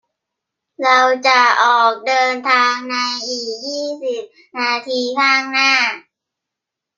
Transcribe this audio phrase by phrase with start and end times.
[0.83, 2.95] เราจะออกเดินทางใน
[3.27, 4.23] อีกยี่สิบ
[4.59, 5.71] นาทีข้างหน้า